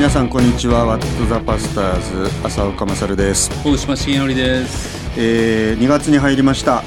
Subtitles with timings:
[0.00, 0.86] 皆さんこんにちは。
[0.86, 5.10] ワットザパスターズ浅岡勝です、大島重則です。
[5.18, 6.84] えー、2月に入りました、は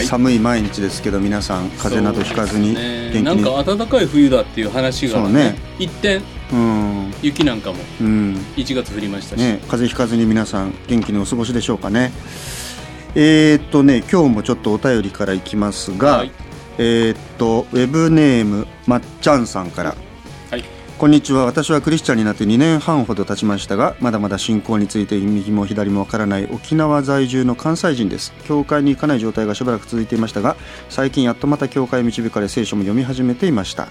[0.00, 0.06] い。
[0.06, 3.12] 寒い毎日ですけど皆さん風邪などひかずに元気に。
[3.12, 5.54] ねなんか暖かい冬だっていう話が、そうね。
[5.78, 7.12] 一転うん。
[7.20, 8.34] 雪なんかもうん。
[8.56, 12.10] 1月降りましたし、ね風邪ひかずに皆さん元気にお過ごしでしょうかね。
[13.16, 16.32] えー、っとね今日もちょっとお便りからいきますが、はい。
[16.78, 19.90] えーっとウェブネームまっちゃんさんから。
[19.90, 20.09] はい
[21.00, 21.46] こんにちは。
[21.46, 28.34] 私はクリスチャンになって2年半ほど経ちましたがまだまだ信仰について右も左もわからない沖縄在住の関西人です。
[28.44, 30.58] 教会に行かない状態がしばらく続いていましたが
[30.90, 33.88] 最近やっとまた教会へ導かれ聖書も読み始めていました。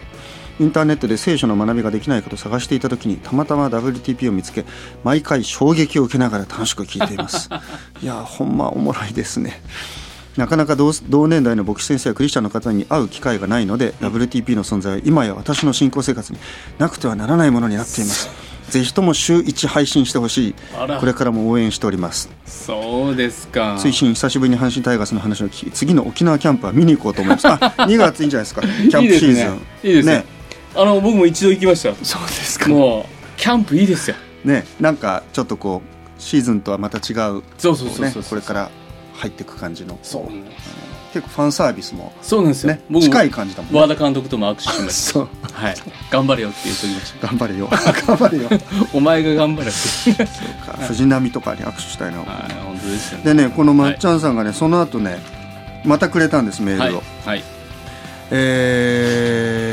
[0.60, 4.66] インターネットで聖書の学びができないかと探していた時にたまたま WTP を見つけ
[5.04, 7.50] 毎回衝撃を受けながら楽しく聞いています。
[8.04, 9.64] いやほんまおもろいですね
[10.40, 16.40] なかなか同同年代の牧師先生やクリスチャンの方に会う機会がないので、WTP の存在は今や私の信仰生活に
[16.78, 18.30] なくてはならないものになっています。
[18.70, 20.56] ぜひとも週1配信してほしい。
[21.02, 22.30] これからも応援しております。
[22.46, 23.76] そうですか。
[23.76, 27.46] 推進久しぶりに阪神タイガースの話を聞き次の沖縄キャンプは見に行こうと思います。
[27.52, 28.62] あ2月いいんじゃないですか。
[28.62, 29.62] キャンプシーズン。
[29.84, 30.14] いいですね。
[30.14, 30.26] ね。
[30.74, 31.94] あの僕も一度行きました。
[32.02, 32.70] そうですか。
[32.70, 34.16] もうキャンプいいですよ。
[34.46, 34.66] ね。
[34.80, 37.44] なんかちょっとこうシーズンとはまた違う。
[37.58, 38.70] そうそうそうそうこれから
[39.20, 40.00] 入っていく感じの。
[40.02, 40.24] そう。
[41.14, 43.80] 結構ファンサービスもそうなんですよ、ね近い感じだもんね。
[43.82, 45.20] 和田監督とも握手しました。
[45.52, 45.76] はい。
[46.12, 47.68] 頑張れよって言っときまし頑張れよ。
[48.08, 48.50] 頑張れよ。
[48.50, 48.58] た
[48.94, 50.14] お前が頑張れそう
[50.66, 50.78] か。
[50.88, 52.28] 藤波とかに握手したいな、はい。
[52.64, 53.24] 本当ですよね。
[53.26, 55.20] でねこのまっちゃんさんがね、その後ね
[55.84, 56.90] またくれたんですメーはい。
[56.92, 57.44] ルを、はい。
[58.32, 59.69] えー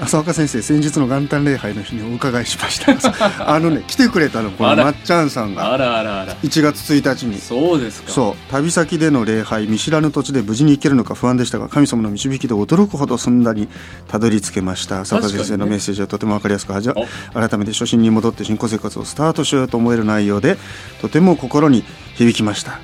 [0.00, 2.94] 浅岡先生先日の元旦礼拝の日にお伺いしました。
[3.54, 5.72] あのね来てくれたのこのまっちゃんさんが。
[5.72, 6.34] あらあらあら。
[6.36, 7.38] 1月1日に。
[7.38, 8.10] そうですか。
[8.10, 8.50] そう。
[8.50, 13.68] 旅先での礼拝見知らぬ土地で無事に行けるのか不安でしたが神様の導きで驚くほどすんなり
[14.08, 15.02] たどり着けました。
[15.02, 16.94] 浅岡先生のメッセージはとても分かりやすくはじゃ
[17.34, 20.56] 改めて初心に戻って信仰生活をスタートしようと思える内容で
[21.00, 21.84] とても心に
[22.14, 22.78] 響きました。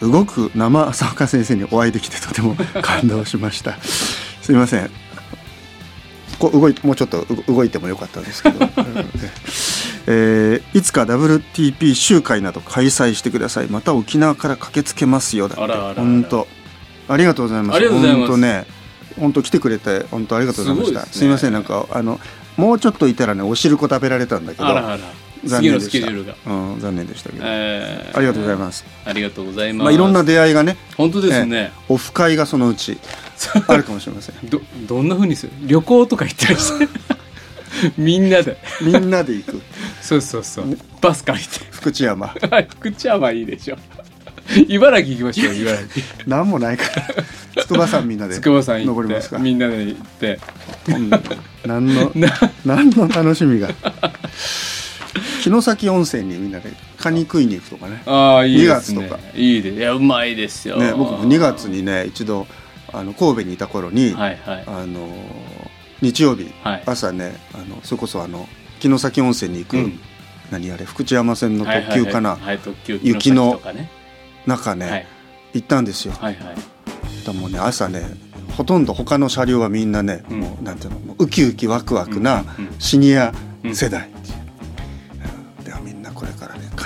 [0.00, 3.76] 動く生浅岡先生にお会いできてとても感動しました。
[4.42, 5.05] すいません
[6.38, 8.68] こう動いもうちょっとう動いてもよかったですけど、 うん。
[10.08, 13.66] えーいつか WTP 集会など開催してください。
[13.68, 15.48] また沖縄から駆けつけますよ。
[15.48, 16.00] だって。
[16.00, 16.46] 本当。
[17.08, 17.88] ありがとうございます。
[17.88, 18.66] 本当ね。
[19.18, 21.06] 本当来てくれて本当ありがとうございました。
[21.06, 21.28] す,、すごいですね。
[21.28, 21.52] いません。
[21.52, 22.20] なんかあの
[22.56, 24.66] もうちょっといたらねおしるこ食べられたんだけど
[25.44, 25.90] 次の念でした。
[25.90, 26.34] スケジュールが。
[26.46, 28.16] うん、残念でしたけど、えー。
[28.16, 29.84] ありがとうございます、ありがとうございます。
[29.84, 30.76] まあ、いろんな出会いがね。
[30.96, 31.72] 本当ですね。
[31.88, 32.98] オフ会がそのうち
[33.68, 34.34] あるかもしれません。
[34.48, 35.52] どどんな風にする？
[35.62, 36.88] 旅行とか行ったりして。
[37.98, 38.56] みんなで。
[38.80, 39.62] みんなで行く。
[40.00, 40.78] そうそうそう。
[41.00, 42.28] バス借り福知山。
[42.78, 43.76] 福知山いいでしょ。
[44.68, 46.06] 茨城行きましょう茨城。
[46.26, 46.84] なんもないか
[47.56, 47.62] ら。
[47.62, 49.36] 筑波山みんなで筑波山登りますか。
[49.36, 50.38] てみんなで行って。
[50.88, 51.10] うん。
[51.66, 52.32] 何の な
[52.64, 53.68] 何の楽しみが
[55.42, 58.02] 城崎温泉にみんなでカニ食いに行くとかね。
[58.06, 59.00] ああいいですね。
[59.00, 59.20] 2月とか。
[59.34, 60.76] いいでいやうまいですよ。
[60.76, 62.46] ね僕も2月にね一度
[62.92, 64.64] あの神戸にいた頃に、はいはい。
[64.66, 65.08] あの
[66.00, 66.82] 日曜日、はい。
[66.86, 68.48] 朝ねあのそれこそあの
[68.80, 70.00] 城崎温泉に行く、うん。
[70.50, 72.38] 何あれ福知山線の特急かな、
[72.86, 73.60] 雪の
[74.46, 75.06] 中ね、はい。
[75.54, 76.56] 行ったんですよ、はいはい。
[77.26, 78.02] だもうね朝ね
[78.56, 80.40] ほとんど他の車両はみんなね、うん。
[80.40, 82.44] もうなんていうのもうウキウキワクワクな
[82.78, 83.34] シニア
[83.72, 84.35] 世代、うん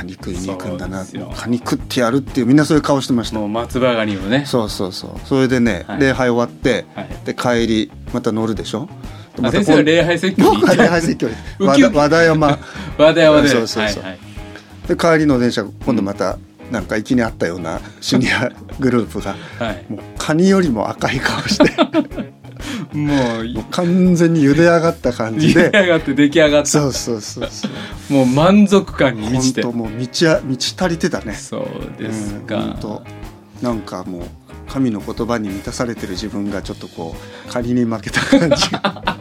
[0.03, 1.33] からねカニ食いに行くんだなそうですよ。
[1.37, 3.39] カニ食ってやるっていうみんなそういう顔してました。
[3.39, 4.45] もう松葉ガニをね。
[4.47, 5.27] そうそうそう。
[5.27, 6.01] それでね、はい。
[6.01, 7.09] 礼拝終わって、はい。
[7.25, 8.89] で帰りまた乗るでしょ？
[9.41, 11.29] であ先生は礼拝説教に礼拝説教
[11.61, 12.59] 和田和田山
[12.99, 13.49] 和田山で。
[13.49, 14.03] そうそうそう。
[14.03, 14.19] はいはい。
[14.89, 16.37] で帰りの電車今度また
[16.71, 19.85] なんか息にあったようなシニアグループが はい。
[19.89, 21.71] もうカニよりも赤い顔して
[22.93, 26.69] もうもう完全に茹で上がった感じ出来で上がって出来上がった。
[26.69, 27.69] そうそうそうそ
[28.11, 28.13] う。
[28.13, 29.63] もう満足感に満本ちて。
[29.63, 31.35] 当もう満ちあ満ち足りてたね。
[31.35, 32.79] そうですか、うん、本
[33.61, 33.67] 当。
[33.67, 34.23] なんかもう
[34.69, 39.17] 神の言葉に満たされてる自分がちょっとこう仮に負けた感じが。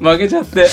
[0.00, 0.68] 負けちゃって。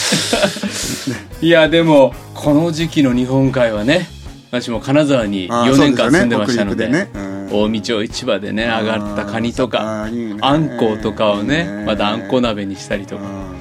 [1.42, 4.08] いやでもこの時期の日本海はね
[4.52, 6.88] 私も金沢にあー4年間住んでましたので。
[6.88, 7.22] 北陸でね。
[7.22, 13.24] うん大道町市場でね上がったカニとかあんことかをねまたあんこ鍋にしたりとか。
[13.24, 13.56] うん。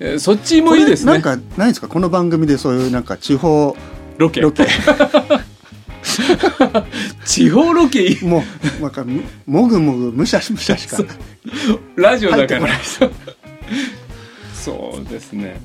[0.00, 1.12] えーそっちもいいですね。
[1.12, 1.88] なんかないですか？
[1.88, 3.76] この番組でそういうなんか地方
[4.18, 4.40] ロケ。
[4.40, 4.66] ロケ。
[7.24, 8.18] 地方ロケ？
[8.22, 8.42] も
[8.80, 9.04] うなんか
[9.46, 10.98] もぐもぐむしゃむしゃしか。
[11.96, 12.66] ラジオだから。
[12.66, 12.68] 入
[14.54, 15.60] そうですね。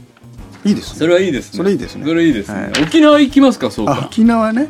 [0.63, 0.99] いいですね。
[0.99, 1.57] それはいいですね。
[1.57, 2.05] それいいですね。
[2.05, 2.71] それいいですね、はい。
[2.83, 3.71] 沖縄行きますか？
[3.71, 4.67] そうあか沖縄ね。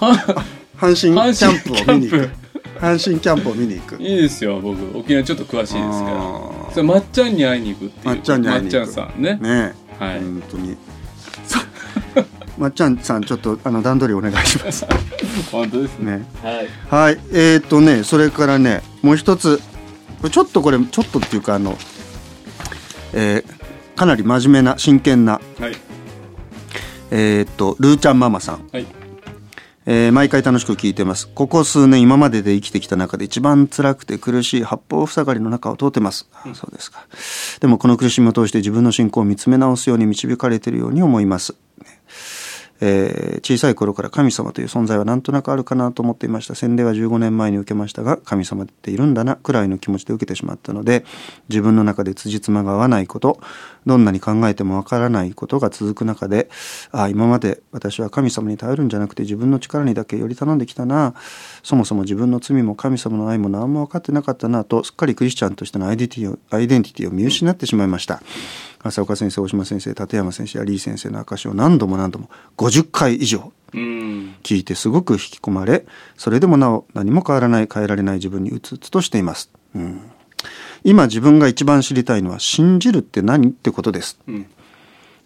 [0.00, 0.44] は
[0.78, 1.90] 阪神キャンプ。
[1.90, 2.30] を見に行く
[2.78, 3.96] 阪神キャンプを見に行く。
[4.00, 4.96] いいですよ僕。
[4.96, 6.72] 沖縄ちょっと詳しいですから。
[6.72, 8.14] それまっちゃんに会いに行くっていう。
[8.14, 8.86] まっちゃんに会いに行く。
[8.86, 9.38] まっちゃんさんね。
[9.42, 10.20] ねはい。
[10.20, 10.76] 本当に。
[12.58, 14.86] まっちゃんさんちょっとあの段取りお願いします。
[15.50, 16.18] 本当ですね。
[16.18, 16.26] ね。
[16.42, 16.68] はい。
[16.88, 17.20] はい。
[17.32, 19.60] えー、っとねそれからねもう一つ。
[20.30, 21.76] ちょっとこれちょっとっていうかあの、
[23.12, 23.58] えー
[23.96, 25.40] かなり真面目な真剣な。
[25.58, 25.76] はい。
[27.10, 28.60] えーっとルーちゃんママさん。
[28.72, 28.97] はい
[29.90, 31.28] えー毎回楽しく聞いてます。
[31.28, 37.06] ここ数年今までで生きてきた中で一番辛くて苦しい八方塞がりの中を通ってます、あそうですか。
[37.60, 41.58] でもこの苦しみを通して自分の信仰を見つめ直すように導かれているように思います、ね
[42.80, 46.54] えー小さい頃から神様という存在はなんとなくあるかなと思っていました。
[46.54, 51.04] 洗礼は15年前に受けましたが神様っているんだなくらいの気持ちで受けてしまったので
[51.48, 53.40] 自分の中で辻褄が合わないこと
[53.86, 56.50] どんなに考えてもわからないことが続く中で
[56.92, 61.14] ああ今まで私は神様に頼るんじゃなくて自分の力にだけより頼んできたな。
[61.62, 68.22] そもそも自分の罪も神様の愛も何も分かってなかったなとすっかりクリスチャンとしてのアイデンティティをアイデンティティを見失ってしまいました。
[68.82, 74.34] 浅岡先生大島先生立山先生アリー先生の証を何度も何度も50回以上うん。
[74.42, 75.84] 聞いてすごく引き込まれ
[76.16, 80.10] それでもなお何も変わらない変えられない自分にうつうつとしています、うん、
[80.84, 84.18] 今自分が一番知りたいのは信じるって何ってことです。
[84.26, 84.46] うん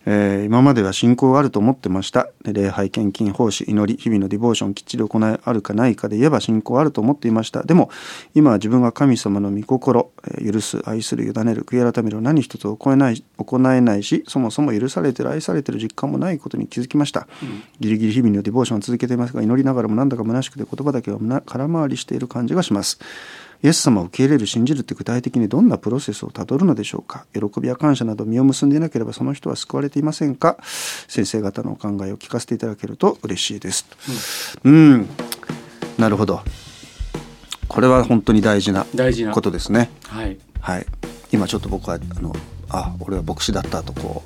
[0.06, 2.28] えー今までは信仰があると思ってました。
[2.43, 7.62] で礼拝献金奉仕祈り日々のディボーションきっちり行いあるかないかで言えば信仰あると思っていました。
[7.62, 7.90] でも
[8.34, 17.26] 今は自分が神様の御心、えー許す愛する委ねる悔い改めるを何一つ行えない行えないしそもそも許されてる愛されてる実感もないことに気づきました、
[17.81, 22.99] ギリギリ日々のディボーションを続けていますが祈りながらもなんだか虚しくて言葉だけがな空回りしている感じがします
[23.62, 27.26] イエス様を受け入れる信じるって具体的にどんなプロセスをたどるのでしょうか？
[27.32, 30.56] 喜びや感謝など実を結んでいなければその人は救われていませんか？
[31.06, 33.87] 先生方のお考えを聞かせていただけると嬉しいです。
[34.64, 35.09] うん、
[35.97, 36.43] なるほど。
[37.69, 39.32] これは本当に大事な大事な。
[39.32, 39.91] ことですね。
[40.09, 40.38] はい。
[40.61, 40.87] はい。
[41.31, 42.35] 今ちょっと僕はあの
[42.69, 44.25] あ俺は牧師だったとこ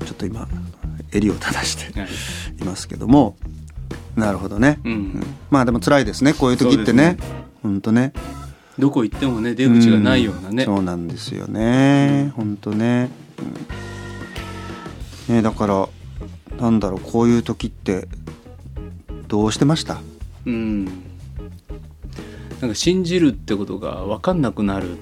[0.00, 0.46] うちょっと今
[1.12, 2.10] 襟を正してはい。
[2.60, 3.36] いますけども。
[4.14, 5.22] なるほどね、うん。
[5.48, 6.34] まあでも辛いですね。
[6.34, 7.16] こういう時ってね。
[7.62, 8.12] 本当ね
[8.78, 10.62] どこ行ってもね出口がないようなね。
[10.62, 12.32] んそうなんですよね。
[12.36, 13.10] 本当ね,、
[15.28, 15.88] うん、ねだから
[16.60, 18.06] なんだろうこういう時って
[19.26, 20.00] どうしてました？
[20.46, 20.84] うん。
[20.84, 20.90] な
[22.66, 24.96] んか信じるってことが分かんなくなる、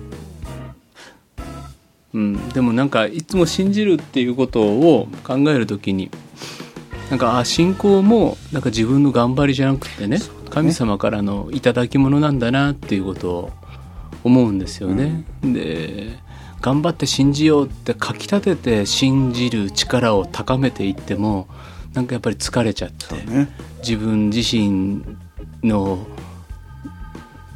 [2.12, 6.10] うん、でもなんかいつも信じるっていうことを考えるときに
[7.08, 10.18] なんかあ信仰もなんか自分の頑張りじゃなくてね。
[10.50, 13.50] 神様からの頂き物なんだなっていうことを
[14.26, 15.24] 思うんですよね。
[15.42, 16.18] で
[16.60, 21.46] 頑張って信じようってかき立てて信じる力を高めていっても
[21.94, 23.14] なんかやっぱり疲れちゃって。
[23.30, 23.48] ね
[23.86, 25.04] 自分自身
[25.62, 26.04] の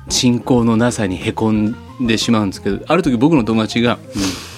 [0.08, 3.99] 信仰のなさにへこんでしまうんですけどある時僕の友達が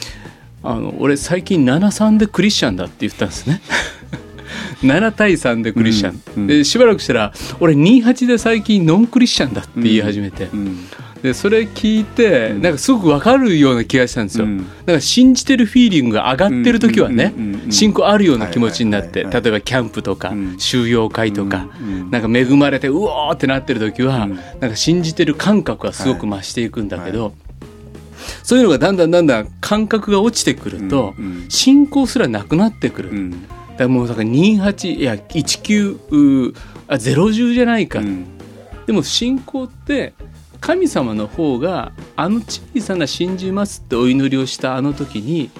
[0.63, 3.63] 「あの俺最近73でクリスチャンだ」って言ったんですね。
[4.83, 10.79] 7対3でクリスチャン、うんうんでしばらくしたら「俺28で最近ノンクリスチャンだ」って言い始めて、うん
[11.23, 14.59] でそれ聞いてなんかすごく分かるような気がしたんですよ、うん。
[14.59, 17.33] だから信じてるフィーリングが上がってる時はね
[17.71, 20.59] 信仰あるような気持ちになってはいはいはい例えばキャンプとかうん。
[20.59, 24.35] 収容会とかうんうんなんか恵まれてうおーってなってる時はうん。
[24.35, 27.35] なんか信じてる感覚がすごく増していくんだけど
[28.43, 31.15] そういうのがだんだんだんだん感覚が落ちてくると
[31.49, 33.45] 信仰すらなくなってくるうんだか
[33.79, 36.57] らもうだから28いや19うー
[36.89, 38.27] あ010じゃないかうん
[38.87, 40.13] でも信仰って
[40.63, 45.51] 神様の方があの小さな信じますってお祈りをしたあの時に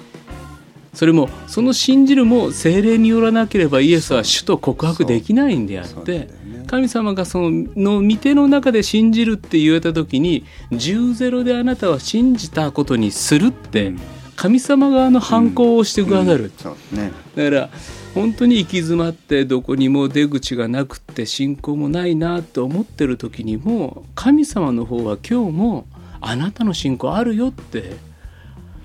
[0.93, 6.29] それもその信じるも精霊によらなければイエスは主と告白できないんであって
[6.67, 13.99] 神様がそのの御手の中で信じるって言われた時に10-0であなたは信じたことにするってうん。
[14.35, 17.11] 神様側の反抗をしてくださる、そうね。
[17.35, 17.69] だから
[18.13, 25.87] 本当に行き詰まってどこにも出口がなくって信仰もないなと思ってる時にも神様の方は今日も
[26.21, 27.95] あなたの信仰あるよって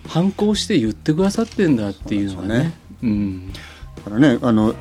[0.09, 2.49] 反抗して言ってくださってんだっていうのがね。
[2.49, 2.73] そうね。
[3.03, 3.53] うん。
[3.53, 4.75] だからねあの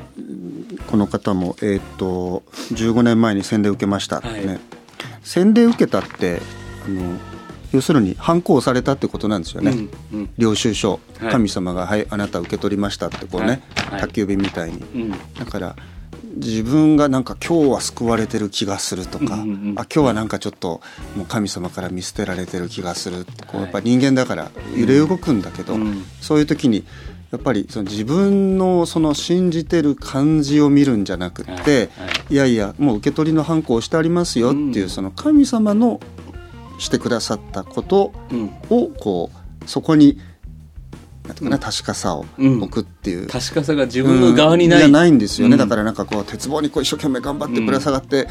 [0.86, 4.60] この方もえーっと15年前に洗礼受けましたってね、はい。
[5.22, 6.40] 洗礼受けたって
[6.86, 7.18] あの
[7.72, 10.30] 要するに反抗されたってことなんですよね、うんうん。
[10.38, 11.32] 領収書、はい。
[11.32, 13.90] 神様が「はいあなた受け取りました」ってこうね、はい。
[13.92, 14.82] はい宅急便みたいに。
[14.94, 15.10] うん。
[15.10, 15.76] だから
[16.36, 20.80] 自分がなんか今日は救われてる気がするとか、うんうんうんあ今日はなんかちょっと
[21.16, 23.62] もう神様から見捨てられてる気がするこうはい。
[23.64, 26.04] やっぱ人間だから揺れ動くんだけど、うん。
[26.20, 26.84] そういう時に
[27.30, 31.62] やっぱりその自分のその信じてる感じを見るんじゃなくって、はい。
[31.66, 31.84] は
[32.30, 32.34] い。
[32.34, 34.88] いやいやもう受け取りの反抗をしてありますよっていう、うん。
[34.88, 36.00] その神様の
[36.78, 38.50] してくださったことうん。
[38.70, 40.18] をこうそこに
[41.26, 42.62] なんていうかな確かさをうん。
[42.62, 43.26] 置くっていう。
[43.26, 44.92] 確かさが自分の側にない、うん。
[44.92, 45.58] ないんですよね、うん。
[45.58, 48.28] だからなんかこう鉄棒にこう一生懸命頑張ってぶら下がって、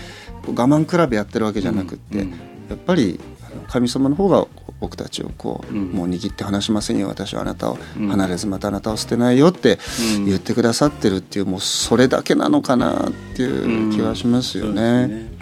[0.48, 2.32] 我慢比べやってるわけじゃなくって、うん。
[2.32, 3.20] やっぱり
[3.68, 4.48] 神様の方が
[4.80, 5.92] 僕たちをこう、うん。
[5.92, 7.78] もう握って離しませんよ私はあなたを。
[8.00, 8.08] うん。
[8.08, 9.78] 離れずまたあなたを捨てないよって
[10.16, 10.26] うん。
[10.26, 15.37] 言ってくださってるっていうもうそれだけなのかなっていう気はしますよね。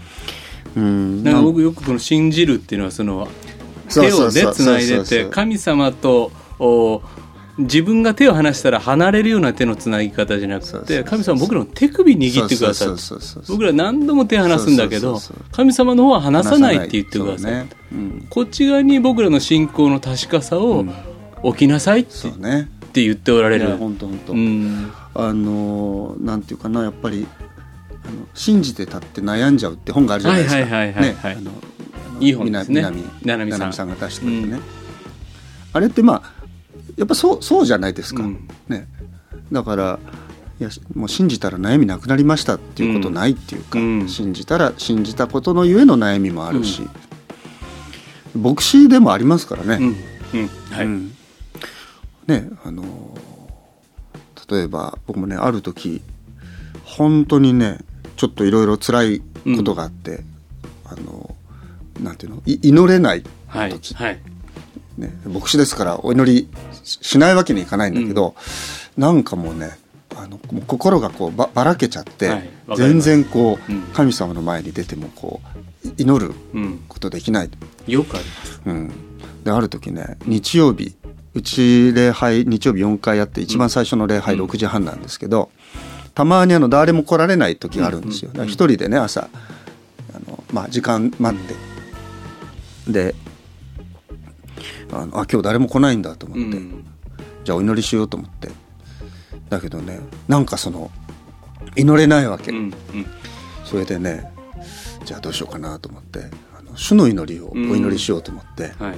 [0.76, 1.24] うん。
[1.24, 3.28] なんか僕よくこの信じるっていうのはその
[3.94, 7.02] 手をねつないでて神様とお
[7.58, 15.20] 自分が手を離したら離れるような手のつなぎ方じゃなくて神様は僕らの手首握ってくださるそうそうそうそう僕ら何度も手離すんだけど
[15.52, 17.70] 神様の方は離さないって言ってください、ね。
[17.94, 18.28] うん。
[18.30, 20.94] こっち側に僕らの信仰の確かさをうん。
[21.44, 22.34] 置きなさいってっ
[22.92, 23.68] て言っておられる。
[23.68, 23.78] いや。
[23.78, 24.92] 本当本当、うん。
[25.14, 27.28] あのなんていうかなやっぱり
[28.08, 30.62] あの信じてたって悩んじゃうって本があるじゃないですか。
[30.62, 31.52] ねあの
[32.20, 32.82] いい本ですね。
[33.22, 33.90] 南南さん。
[33.90, 34.60] が出してくれてね、
[35.74, 36.34] あれってまあ
[36.98, 38.48] やっぱそうそうじゃないですか、うん。
[38.68, 38.88] ね。
[39.52, 40.00] だから
[40.60, 44.08] いやもう信じたら悩みなくなりましたっていうことないっていうか、うん。
[44.08, 46.88] 信じたら信じたことのゆえの悩みもあるし、
[48.34, 49.96] 牧師でもありますからね。
[52.28, 52.84] ねあの
[54.50, 56.02] 例えば僕もねある時
[56.84, 57.80] 本当にね
[58.16, 59.22] ちょっといろいろ辛い
[59.56, 60.24] ことがあって、
[60.86, 61.36] あの
[62.02, 62.42] なんていうの？
[62.46, 64.20] い祈れないはい時、はい。
[64.98, 66.50] ね、牧師ですからお祈り
[66.84, 68.36] ししないわけにいかないんだけど、
[68.98, 69.78] なんかもうね
[70.16, 73.06] あの心がこうばばらけちゃって、はい全す。
[73.06, 73.82] 然こう、うん。
[73.94, 75.42] 神様の前に出てもこ
[75.84, 76.84] うい祈るうん。
[76.88, 77.50] ことできない。
[77.88, 78.62] よくあります。
[78.66, 78.92] うん、
[79.44, 80.96] である時ね日曜日
[81.34, 84.46] うち礼拝日曜日4回やって一番最初の礼拝うん。
[84.46, 85.52] 6時半なんですけど、
[86.16, 88.32] たまにあの誰も来られない時があるんですよ。
[88.46, 89.30] 一人でね朝
[90.14, 91.40] あの、まあ、時間待っ
[92.88, 93.16] て、で
[94.92, 96.86] あのあ今日誰も来ないんだと思って、うん。
[97.44, 98.50] じゃあお祈りしようと思って。
[99.50, 100.90] だけどねなんかその
[101.76, 102.54] 祈れないわけ、
[103.66, 104.32] それでね
[105.04, 106.32] じゃあどうしようかなと思って。
[106.58, 108.94] あの主の祈りをお祈りしようと思って、は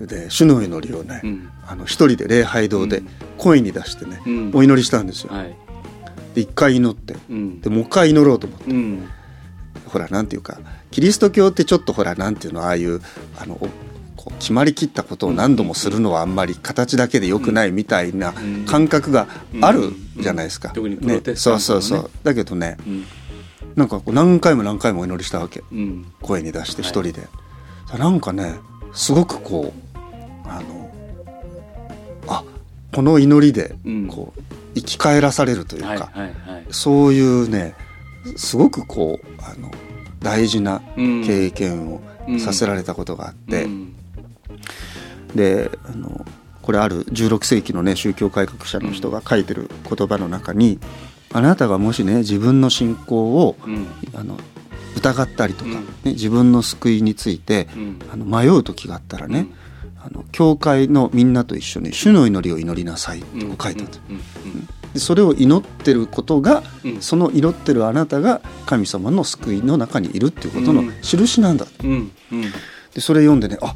[0.00, 0.06] い。
[0.06, 1.50] で主の祈りをね、うん。
[1.66, 3.08] あの一人で礼拝堂でうん。
[3.38, 4.52] 声に出してね、うん。
[4.54, 5.32] お祈りしたんですよ。
[5.32, 5.63] はい
[6.34, 7.60] で一回祈ってうん。
[7.60, 9.08] でもう一回祈ろうと思って、うん。
[9.86, 10.58] ほらなんていうか
[10.90, 13.00] キリスト教ってちょっとほらなんていうのああいう
[13.38, 13.68] あのお
[14.16, 18.64] こう決まりきったことを何度もするのはあんまり形だけでよくないみたいなうん。
[18.66, 19.26] 感覚が
[19.60, 20.68] あるじゃないですか。
[20.68, 20.74] うん。
[20.74, 21.86] 特にプロテスそうタントのね。
[21.86, 23.04] そうそうだけどねうん。
[23.76, 25.62] なんか何回も何回もお祈りしたわけ。
[25.72, 26.06] うん。
[26.20, 27.26] 声に出して一人で、
[27.98, 28.54] なんかね
[28.92, 30.83] すごくこうあのあ
[32.94, 34.06] この祈りでうん。
[34.06, 34.42] こう
[34.74, 36.10] 生き返らされるというか、
[36.70, 37.74] そういうね
[38.36, 39.70] すごくこうあの
[40.20, 41.24] 大事なうん。
[41.24, 42.40] 経験をうん。
[42.40, 43.94] させられたことがあって、うん。
[45.34, 46.24] であの
[46.62, 50.78] これある16世紀のね宗教改革者の人が書いてる言葉の中に、
[51.32, 53.86] あなたがもしね自分の信仰をうん。
[54.14, 54.38] あの
[54.96, 55.74] 疑ったりとか、うん。
[55.74, 57.98] ね、自分の救いについてうん。
[58.10, 59.46] あの迷う時があったらね、
[60.06, 64.20] あの教会のみんなと一緒に主の祈りを祈りなさいってこう書いてあった、うん
[64.92, 67.02] でそれを祈ってることがうん。
[67.02, 70.92] その祈ってるあなたが神様の救いの中にいるっていうことのうん。
[71.02, 71.66] 印なんだ、
[72.94, 73.74] でそれ読んでねあ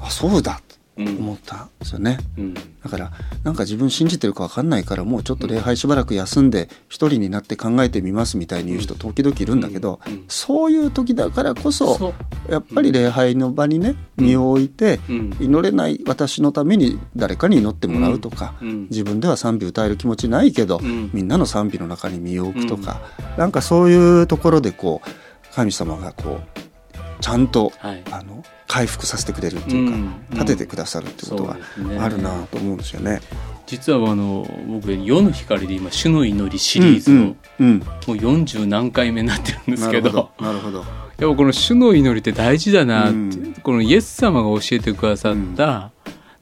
[0.00, 0.60] あそうだ
[0.98, 2.54] 思ったんですよね、うん。
[2.54, 3.12] だから
[3.44, 12.14] なんか自分信じてるか分かんないからもうちょっと礼拝しばらく休んで一人になって考えてみますみたいに言う人時々いるんだけど、そういう時だからこそ
[12.48, 15.36] やっぱり礼拝の場にね身を置いて、うん。
[15.40, 18.82] 祈れない私のために誰かに祈ってもらうとか、うん。
[18.90, 21.10] 自分では賛美歌える気持ちないけど、うん。
[21.12, 23.00] みんなの賛美の中に身を置くとか、
[23.36, 28.02] なんかそういうところでこう神様がこうちゃんと、はい。
[28.10, 31.56] あの回復させてくれるっていうか、うん立ててくださるってことが
[31.98, 33.20] あるなと思うんですよね。
[33.66, 37.78] 実はあの僕「夜の光」で今「主の祈り」シリーズの、うんうん。
[37.78, 40.84] もう40何回目になってるんですけどなるほど
[41.18, 43.54] やっぱこの主の祈りって大事だなって、うん。
[43.62, 45.90] このイエス様が教えてくださった、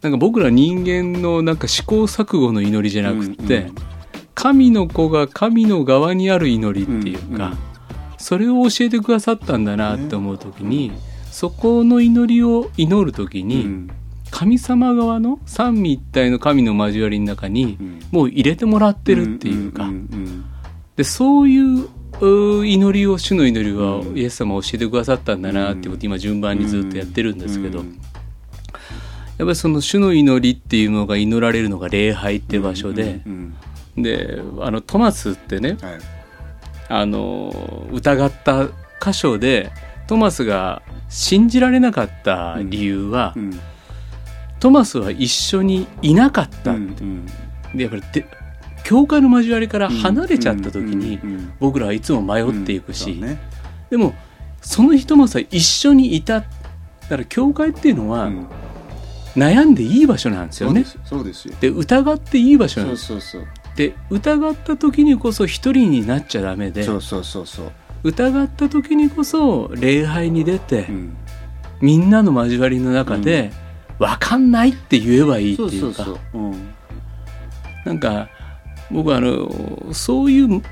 [0.02, 3.70] なんか僕ら人間のなんか試行錯誤の祈りじゃなくって、
[4.34, 7.56] 神の子が神の側にある祈りっていうか、
[8.18, 10.92] それを教えてくださったんだなって思う時に、
[11.34, 13.90] そこの祈りを祈る時に、うん。
[14.30, 18.00] 神様側の三位一体の神の交わりの中にうん。
[18.12, 19.90] もう入れてもらってるっていうか、
[20.94, 21.88] でそういう
[22.64, 24.16] 祈りを主の祈りはうん。
[24.16, 28.00] イエス様教えてくださったんだなってことを今順番にずっとやってるんですけど、うん
[29.36, 33.20] やっぱりその主の祈りっていうのが祈られるのが礼拝って場所で、
[33.96, 35.98] であのトマスってねはい。
[36.88, 38.68] あの疑った
[39.04, 39.72] 箇所で
[40.06, 43.60] トマスが信じられなかった理由は、うん。
[44.60, 47.26] トマスは一緒にいなかった、うん
[47.74, 48.26] でやっぱりで
[48.84, 53.40] 教会の交わりから離れちゃった時にうんうん僕らはいつも迷っていくし、うんそうね。
[53.90, 54.14] でも
[54.60, 56.40] その人もさ一緒にいた。
[56.40, 56.46] だ
[57.08, 58.46] から教会っていうのはうん。
[59.34, 60.84] 悩んでいい場所なんですよね。
[61.04, 61.54] そうですよ。
[61.60, 63.48] で疑っていい場所なんそうですそうそう。
[63.76, 67.72] で疑った時にこそ一人になっちゃダメでそうそうそうそう
[68.04, 71.16] 疑った時にこそ礼拝に出て、うん。
[71.80, 73.52] みんなの交わりの中で
[73.98, 76.06] 「分かんない」って言えばいいっていうか。
[77.84, 78.28] なんか
[78.90, 80.62] 僕はあのそういう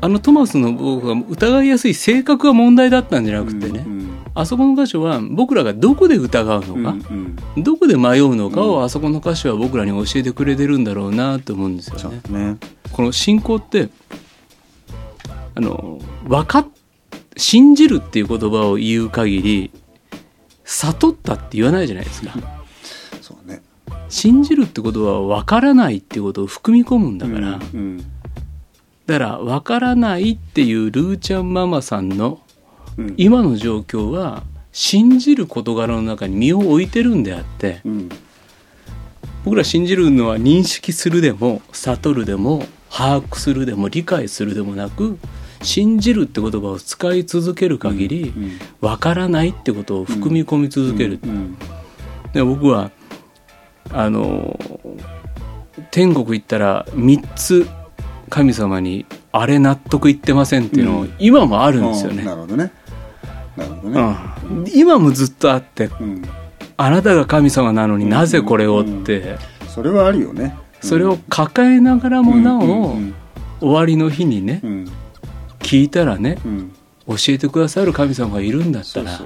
[0.00, 4.02] あのトマスの僕が疑いやすい性格が問題だったんじゃなくてね、うん
[4.34, 7.62] あそこの箇所は僕らがどこで疑うのか、うんうん。
[7.62, 12.20] どこで迷うのかをあそこの箇所は僕らに教えてくれてるんだろうなと思うんですよね。
[12.30, 12.56] ね。
[12.92, 13.90] この信仰って
[15.54, 16.68] あの分かっ
[17.36, 19.70] 信じるっていう言葉を言う限り
[20.64, 22.32] 悟ったって言わないじゃないですか。
[23.20, 23.62] そうね。
[24.08, 28.04] 信じるってことは分からないっていうことを含み込むんだから、うん
[29.04, 32.40] だから分からないっていうルーちゃんママさんの
[32.96, 33.14] うん。
[33.16, 38.08] 今の状況は信じる事柄の中に身を置いてるんであってうん。
[39.44, 45.18] 僕ら信じるのは認識するでも悟るでも把握するでも理解するでもなく
[45.62, 51.56] 信じるって言葉を使い続ける限りうん分からないってことを含み込み続ける、うん
[52.32, 52.90] で僕は
[53.90, 54.58] あの
[55.90, 57.68] 天国行ったら3つ
[58.30, 61.14] 神様にあれ納得いってませんっていうのをうん。
[61.18, 62.72] 今もあるんですようんね、なるほどね。
[63.56, 64.16] なるほどね。
[64.44, 64.64] うん。
[64.74, 66.22] 今もずっとあってうん。
[66.78, 69.36] あなたが神様なのになぜこれをって。
[69.68, 70.56] それはあるよね。
[70.80, 73.14] それを抱えながらもなおうん。
[73.60, 74.92] 終わりの日にねうん
[75.72, 76.72] 聞いたらねうん。
[77.08, 79.18] 教えてくださる神様がいるんだったら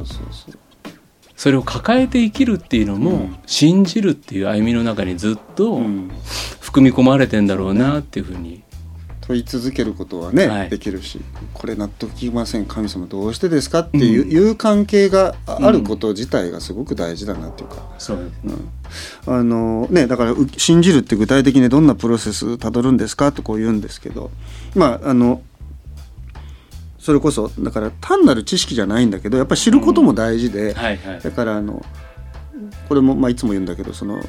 [1.36, 3.38] それを抱えて生きるっていうのもうん。
[3.46, 6.11] 信じるっていう歩みの中にずっとうん。
[6.61, 8.62] 含み込まれてんだろうなっていうふうに。
[9.22, 10.70] 問い続けることはね、はい。
[10.70, 11.20] できるし
[11.52, 18.18] これ納得いきません神様どうしてですかっていう,、いう関係があること自体がすごく大事だなっていうか、そう。
[18.18, 18.64] ですね
[19.26, 24.30] あのね、だからう信じるって具体的にどんなプロセスたどるんですかとこう言うんですけど。
[24.76, 25.42] まああの
[27.07, 31.21] それこそだから単なる知識じゃないんだけどやっぱり知ることも大事で、はいはい。
[31.21, 31.87] だからあの
[32.88, 34.21] これも、まあ、いつも言うんだけどその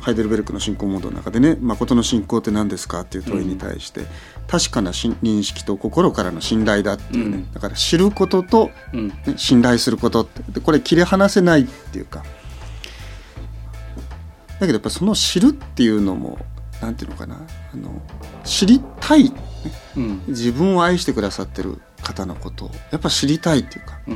[0.00, 4.06] ハイデルベルクの信仰モードの中でね「誠の信仰って何ですか?」っていう問いに対して、
[4.48, 7.52] 確かなし認識と心からの信頼だっていうね、うん。
[7.52, 9.08] だから知ることと、うん。
[9.08, 12.22] ね、信頼することってでこれ切り離せないっていうか。
[14.58, 16.38] だけどやっぱその知るっていうのも
[16.80, 18.00] なんていうのかなあの
[18.42, 19.32] 知りたい、ね、
[19.98, 20.22] うん。
[20.28, 23.98] 自分を愛してくださってる方のことをやっぱ知りたいっていうか。
[24.06, 24.14] うん。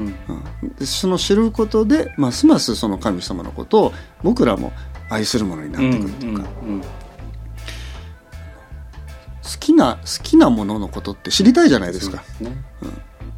[0.63, 4.73] うん、でその知ることでますますその神様のことを僕らも
[5.09, 6.83] 愛するものになってくるというか、うん
[9.47, 12.25] 好きな好きなもののことって知りたいじゃないですか。
[12.39, 12.57] そうね。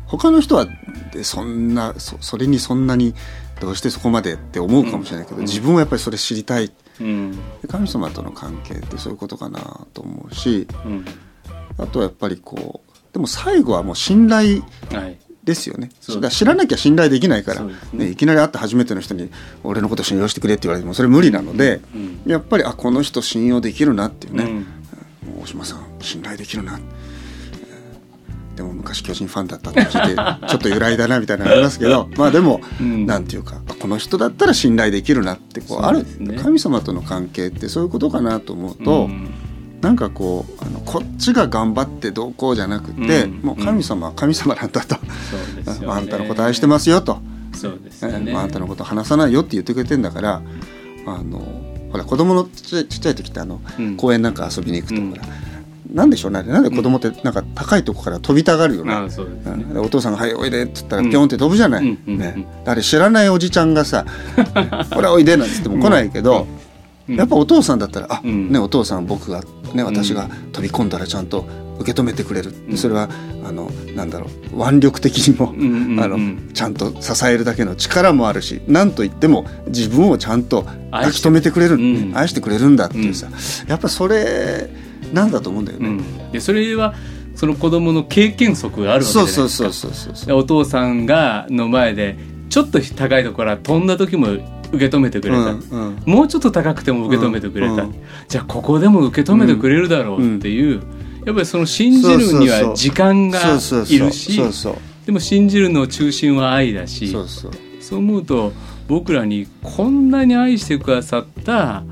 [0.06, 0.66] 他の人は
[1.12, 3.14] でそんなそそれにそんなに
[3.60, 5.42] どうしてそこまでって思うかもしれないけど、うん。
[5.44, 6.72] 自分はやっぱりそれ知りたい。
[7.00, 7.32] うん。
[7.60, 11.04] で神様との関係ってそういうことかなと思うしうん。
[11.76, 12.87] あとはやっぱりこう
[13.18, 15.18] でも最後はもう信頼はい。
[15.42, 15.90] ですよね。
[16.00, 17.74] そうだから知らなきゃ信頼できないから、ね。
[17.92, 19.30] ねいきなり会った初めての人に
[19.64, 22.20] 「俺のこと信用してくれ」って言われてもそれ無理なので、うん。
[22.30, 24.46] やっぱりあこの人信用できるなっていうね、う
[25.40, 25.42] ん。
[25.42, 26.78] 大島さん信頼できるな。
[26.78, 30.16] えーでも昔巨人ファンだったって聞いて
[30.48, 33.06] ちょっと由来だなみたいなのありますけどまあでも、うん。
[33.06, 39.30] なんていうかあこの人だったら信頼できるなってこうあるね神様との関係ってそういうことかなと思うと、うん
[39.80, 43.40] なんかこうあのこっちが頑張ってどうこうじゃなくて、うん。
[43.42, 45.00] もう神様は神様なんだと、ね。
[45.86, 47.20] あんたのこと愛してますよと、
[47.54, 48.32] そうですよね。
[48.32, 50.42] まあ、あんたのこと話さないよって言ってくれてんだから
[51.06, 51.40] あの
[51.92, 53.96] ほら子供のちっちゃい時ってあの、うん。
[53.96, 55.22] 公園なんか遊びに行くと、うんほら
[55.92, 59.80] なんでしょうねなんで子供ってなんか高いとこから飛びたがるよね、ね。
[59.80, 61.10] お父さんが「はいおいで」って言ったらうん。
[61.10, 64.04] ピョンって飛ぶじゃない、ねうんあれ知らないおじちゃんがさ
[64.92, 66.67] 「ほらおいで」なんつっても来ないけど、うん
[67.08, 68.52] やっぱお父さんだったら「あ、うん。
[68.52, 69.42] ねお父さん僕が
[69.74, 71.46] ね私が飛び込んだらちゃんと
[71.78, 72.76] 受け止めてくれる」うん。
[72.76, 73.08] それは
[73.46, 76.18] あのなんだろう腕力的にも、うんあの
[76.52, 82.12] ちゃんと支えるだけの力もあるし何と言っても自分をちゃんと抱き留めてくれる、うん。
[82.14, 83.28] 愛してくれるんだっていうさ、
[83.66, 84.68] やっぱそれ
[85.12, 85.88] なんだと思うんだよね。
[85.88, 86.32] うん。
[86.32, 86.94] でそれは
[87.34, 89.26] その子供の経験則があるわけですか。
[89.26, 92.18] そうそうそうそうそうでお父さんがの前で
[92.50, 94.26] ちょっと高いところから飛んだ時も
[94.72, 96.02] 受け止めてくれた、うんうん。
[96.06, 97.80] もうちょっと高くても受け止めてくれた、うん。
[97.80, 97.94] うん
[98.28, 100.82] じゃあここでも受け止めてくれるだろうっていう、
[101.24, 103.40] やっぱりその信じるには時間が
[103.88, 104.36] いるし
[105.06, 107.52] でも信じるの中心は愛だしそうそう。
[107.80, 108.52] そう思うと
[108.86, 111.84] 僕らにこんなに愛してくださった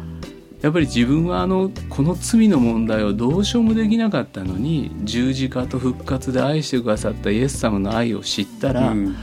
[0.61, 9.17] やっぱり自分はあのこの罪の問題をどうしようもできなかったのに十字架と復活で愛してくださったイエス様の愛を知ったら、うん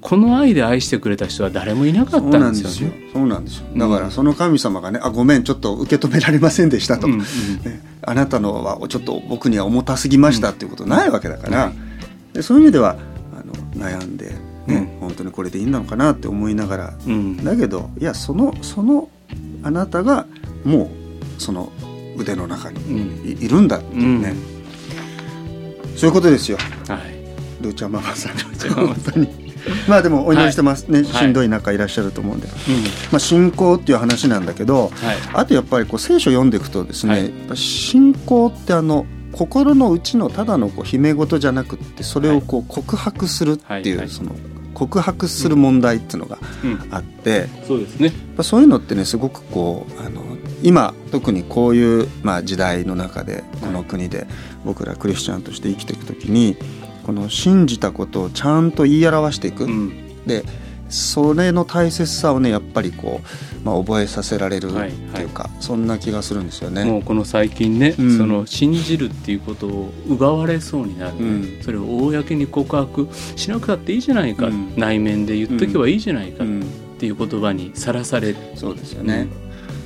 [0.00, 3.10] この愛で愛してくれた人は誰もいなかったなんんですよね。
[3.12, 3.66] そうなんですよ。
[3.76, 11.72] だからその神様がね「あごめんちょっと受け止められませんでした」と、うんうんねあなたのはちょっと僕には重たすぎましたっていうことないわけだから、はい
[12.32, 12.96] でそういう意味では
[13.34, 14.30] あの悩んで、
[14.66, 16.94] ねう本当にこれでいいのかなって思いながら。
[17.06, 17.36] うん。
[17.44, 19.08] だけどいやそのその
[19.62, 20.26] あなたが
[20.64, 21.72] もうその
[22.16, 23.42] 腕の中にうん。
[23.42, 24.34] い,、るんだっていうね、
[25.96, 26.58] そういうことですよ。
[26.88, 27.20] はい。
[27.62, 28.32] ルーちゃんママさん。
[28.74, 29.28] 本当に
[29.88, 31.04] まあでもお祈りしてますね、い。
[31.04, 32.52] しんどい中いらっしゃると思うんで、うん。
[33.10, 35.16] まあ、信仰っていう話なんだけどはい。
[35.34, 44.08] あとやっぱりこう聖書読んでいくとですね、信仰ってあの心の内のただのこう秘め事じゃなくってそれをこう告白するっていう、はいはい。
[44.08, 44.32] その
[44.74, 46.88] 告白する問題っていうのがうん。
[46.90, 48.12] あって、そうですね。
[48.42, 50.30] そういうのってねすごくこうあの
[50.62, 54.26] 今特にこういう、まあ、時代の中でこの国で
[54.64, 56.56] 僕らクリスチャンとして生きていく時に
[57.10, 59.92] この信じたことをちゃんと言い表していく、うん。
[60.26, 60.44] で
[60.88, 64.90] それの大切さをねやっぱりこう、まあ、覚えさせられるってはい。
[65.22, 66.84] いうか、そんな気がするんですよね。
[66.84, 68.16] もうこの最近ね、うん。
[68.16, 71.58] その信じるっていうことを奪われそうになる、うん。
[71.62, 74.72] それを公に告白しなくたっていいじゃないか、うん。
[74.76, 76.44] 内面で言っとけばいいじゃないか。
[76.44, 76.64] っうん。
[77.00, 79.26] ていう言葉にさらされる、そうですよね、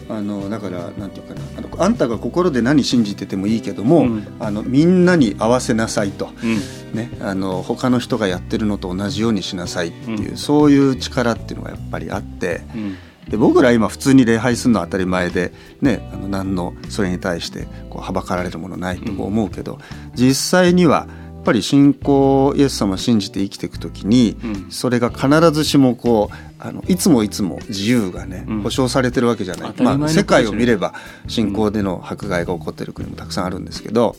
[0.08, 4.26] あのだからなんていうかなあのあんたが心で何信じててもいいけども、うん。
[4.40, 6.96] あのみんなに合わせなさいと、うん。
[6.96, 10.36] ね、あの他の人がやってるのと同じようにしなさいっていう、うん。
[10.36, 12.96] そういう力っていうのがやっぱりあってうん。
[13.28, 19.78] で僕ら今普通に礼拝するのは当たり前で、ね、あの何のそれに対してこうはばかられるものないと思うけど、
[20.14, 24.70] 実際にはやっぱり信仰イエス様を信じて生きていく時に、うん。
[24.70, 28.62] それが必ずしもこうあのいつもいつも自由がね、うん。
[28.62, 30.94] 保障されてるわけじゃない、まあ、世界を見れば
[31.28, 34.16] 信仰での迫害が起こってる国もたくさんあるんですけど、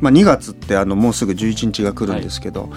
[0.00, 2.70] まあ、2月ってあのもうすぐ11日が来るんですけど、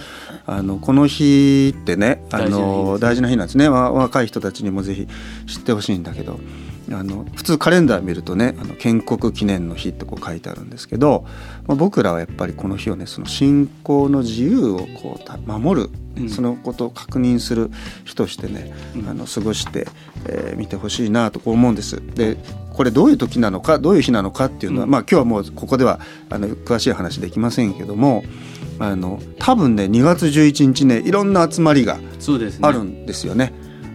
[0.47, 3.69] あのこの日ってねあの大大事な日なんですね。
[3.69, 5.07] わ若い人たちにもぜひ
[5.47, 6.39] 知ってほしいんだけど
[6.93, 11.25] あの普通カレンダー見るとねあの建国記念の日ってこう書いてあるんですけど、
[11.67, 17.71] まあ、僕らはやっぱりこの日をねその信仰の自由をこうた守る、うんそのことを確認する
[18.03, 22.01] 日としてね、うんあの過ごしてみ、えー見てほしいなとこう思うんです。
[22.15, 22.37] で
[22.73, 28.23] これどういう時なのかどういう日なのかっていうのは、うんまあ今日はもうここではあの詳しい話できませんけども
[28.79, 31.97] あの多分ね2月11日ねいろんな集まりが
[32.61, 33.53] あるんですよね。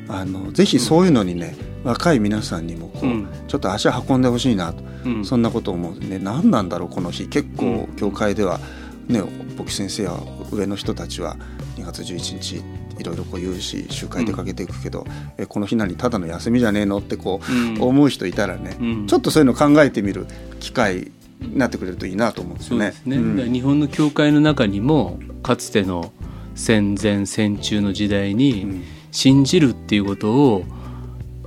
[0.09, 1.57] あのぜひそういうのにね、
[1.87, 3.29] 若い皆さんにもこう、うん。
[3.47, 5.25] ちょっと足運んでほしいなと、うん。
[5.25, 7.29] そんなことを思うね何なんだろうこの日。
[7.29, 7.97] 結構うん。
[7.97, 8.59] 教会では
[9.07, 9.23] ね
[9.57, 10.13] 牧師先生や
[10.51, 11.37] 上の人たちは
[11.77, 12.63] 2月11日
[12.99, 15.07] いろいろこう言うし集会出かけていくけど、
[15.39, 17.81] えこの日何ただの休みじゃねえのってこう、うん。
[17.81, 19.07] 思う人いたらね、うん。
[19.07, 20.27] ちょっとそういうの考えてみる
[20.59, 22.95] 機会になってくれるといいなと思うんですよね。
[23.05, 26.13] ね、日本の教会の中にもかつての
[26.57, 28.85] 戦前戦中の時代に、うん。
[29.13, 30.65] 信じるっていうことを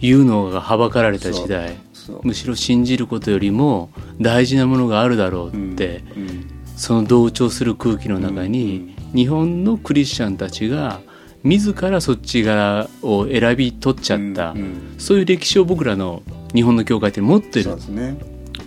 [0.01, 1.77] 言うのがはばかられた時代。
[2.23, 11.01] むしろ信じることよりも大事なものがあるだろうって、うんその同調する空気の中に、日本のクリスチャンたちが
[11.43, 14.95] 自らそっち側を選び取っちゃった、うんうん。
[14.97, 16.23] そういう歴史を僕らの
[16.55, 17.63] 日本の教会って持ってる。
[17.63, 18.17] そうですね。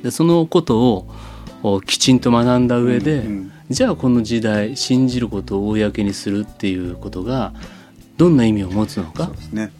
[0.03, 1.09] でそのことを
[1.62, 3.53] おきちんと学んだ上で、うんうん。
[3.71, 7.55] じゃあこの時代信じることを公にするっていうことが
[8.18, 9.25] どんな意味を持つのか。
[9.25, 9.73] そうですね。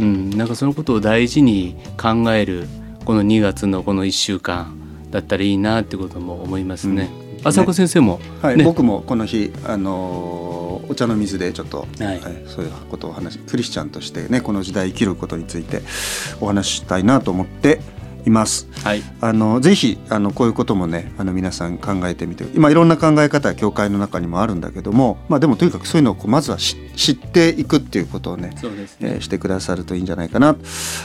[0.00, 2.66] うん、なんかそのことを大事に考える
[3.04, 4.78] この2月のこの1週間
[5.10, 7.10] だったらいいなってことも思いますね。
[7.44, 8.64] 浅子先生も、はい、ね。
[8.64, 10.54] 僕もこの日、あのー
[10.88, 12.20] お茶の水でちょっと、はい。
[12.46, 15.82] そういうことをお話クリスチャンとしてねこの時代生きることについて
[16.40, 17.80] お話ししたいなと思って
[18.26, 18.66] います。
[18.82, 30.58] はいあのぜひあのこういうこともねあの皆さん考えてみて今いろんな考え方は教会の中にもあるんだけども、まあ、でもとにかくそういうのをこうまずは知知っていくっていうことをねそうですね、えーしてくださるといいんじゃないかなも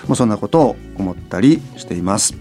[0.09, 2.35] うそんなことを思ったりしています。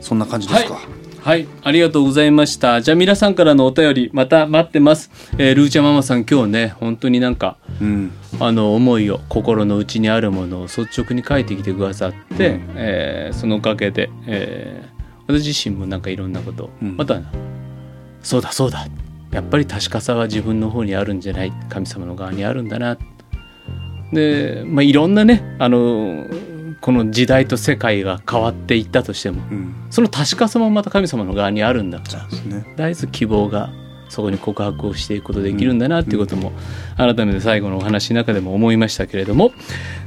[0.00, 0.74] そんな感じですか？
[0.74, 0.84] はい、
[1.26, 2.82] ありがとうございました。
[2.82, 5.10] じゃあ皆さんからのお便りまた待ってます。
[5.38, 14.94] えールーチャママさん今日ね本当になんかうん、あの思いを心の内にあるものを率直に書いてきてくださって、えーそのおかげで、えー
[15.26, 17.18] 私自身もなんかいろんなことを、うんまた
[18.22, 18.86] そうだそうだ
[19.30, 22.98] やっぱり確かさは自分の方にあるんじゃない神様の側にあるんだな
[24.12, 26.26] で、まあ、いろんなねあの
[26.84, 32.66] この時代と世界が変わっていったとしてもうん、その確かさもまた神様の側にあるんだからね。
[32.76, 33.72] 絶えず希望が
[34.10, 36.52] そこに告白をしていくことできるんだなっていうことも
[36.98, 39.52] 改めて最後のお話の中でも思いましたけれども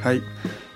[0.02, 0.22] はい。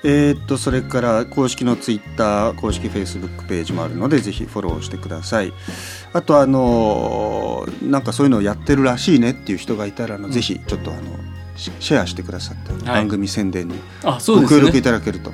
[0.02, 5.52] えーっとそれから公式のツイッター公式フェイスブックページもあるのでぜひフォローしてください。
[6.14, 11.02] あとあのーなんかそういうのをやってるらしいねっていう人がいたらあの、ぜひちょっとあの
[11.60, 15.30] シシェアしてくださって、番組宣伝にあそうですご協力いねただけると。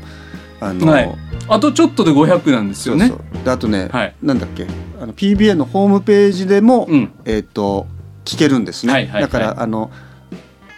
[0.60, 1.14] あのはい。
[1.48, 3.08] あとちょっとで500なんですよね。
[3.08, 3.44] そうそう。
[3.44, 4.14] であとね、はい。
[4.22, 4.66] なんだっけ
[5.00, 7.12] あの PBA のホームページでも、うん。
[7.24, 7.86] えーっと
[8.24, 8.92] 聞けるんですね。
[8.92, 9.22] はいはいはい。
[9.22, 9.90] だからあの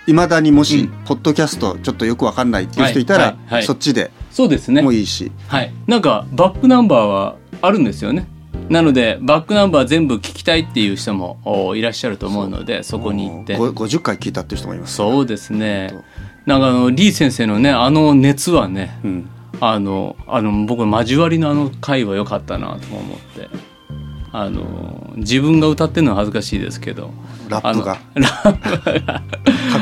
[0.07, 0.89] いまだにもし、うん。
[1.07, 3.63] ポッドキャストちょっとよくわかんないっていう人いたら、はいはいはい。
[3.65, 4.83] そっちでそうですね。
[4.83, 5.73] もいいし、はい。
[5.87, 8.29] なんかバックナンバーはあるんですよね
[8.71, 13.57] なのでバックナンバー全部聞きたいっていう人もおいらっしゃると思うのでそこに行って。
[13.57, 15.95] ご50回聞いたっていう人もいます、そうですね。
[16.47, 19.29] なんかあのリー先生のねあの熱はねうん、
[19.61, 23.49] あのあの僕交わりのあの回は良かったなと思って
[24.40, 27.11] あの自分が歌ってるのは恥ずかしいですけど。
[27.48, 27.98] ラップが。
[28.14, 29.14] ラップが。
[29.18, 29.22] か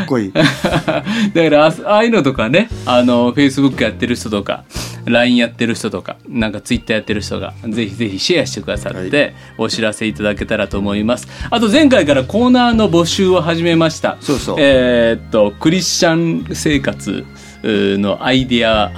[0.03, 0.33] っこいい。
[0.33, 1.03] だか
[1.51, 2.71] らあああいうのとかね。
[2.87, 4.65] あの Facebook やってる人とか
[5.05, 11.29] LINE やってる人とかなんか Twitter やってる人がぜひぜひシェアしてくださって、お知らせいただけたらと思います。
[11.51, 14.17] あと前回からコーナーの募集を始めました。
[14.21, 14.57] そうそう。
[14.59, 17.27] えーっとクリスチャン生活
[17.63, 18.91] のアイディア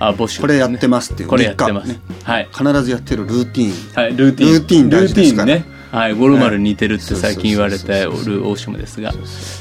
[0.00, 2.48] あ募集ね、これやってますっていうこれやってます、日はい。
[2.52, 4.02] 課必ずやってるルーティーン。
[4.02, 4.52] はい、ルーティン。
[4.52, 5.54] ルーティン大事ですから。
[5.54, 5.74] ルーティンね。
[5.94, 9.12] はい、ゴルマルに似てるって最近言われておる大島ですが。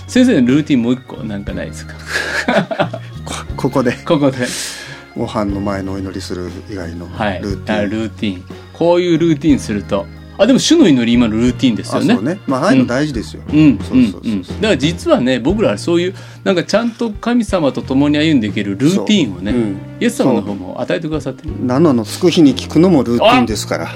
[0.07, 1.93] 先生のルーティンもう一個なんかないですか？
[3.23, 3.93] こここで。
[4.03, 4.47] ここで。
[5.15, 7.37] ご飯の前のお祈りする以外のルはい。
[7.37, 8.43] あーティン、ルーティン。
[8.73, 12.17] こういうルーティンするとあでも主の祈り今のルーティンですよね。
[12.19, 12.39] ね。
[12.47, 14.31] まあああいうの大事ですよ、うんそううんそうそう。
[14.31, 14.41] うん。
[14.41, 19.77] だから実はね僕らはそういうなんかちゃんと神様と共に歩んでいけるルーティンをね、そううん。
[19.99, 21.51] イエス様の方も与えてくださってる。
[21.65, 23.91] 7のつく日に聞くのもルーティンですから。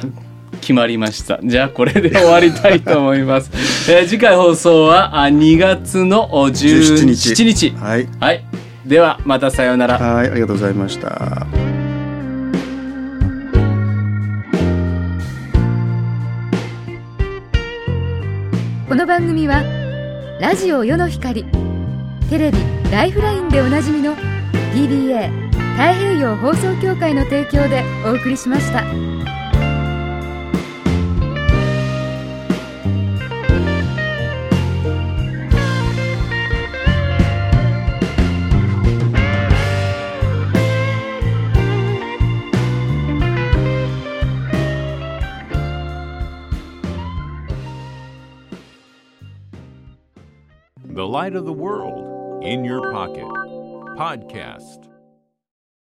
[0.62, 1.39] 決まりました。
[1.43, 3.52] じゃあこれで終わりたいと思います、
[3.91, 7.76] えー次回放送はあ2月のお17 17日日日。
[7.78, 8.08] はい。
[8.19, 8.43] はい。
[8.86, 9.97] ではまたさようなら。
[9.97, 11.67] はいありがとうございました
[18.88, 19.63] この番組は
[20.39, 21.43] ラジオ世の光
[22.30, 22.58] テレビ
[22.89, 24.15] 「ライフライン」でおなじみの
[24.73, 25.30] PBA
[25.73, 28.86] 太平洋放送協会の提供でお送りしました。
[51.08, 53.24] The light of the world in your pocket.
[53.96, 54.97] Podcast.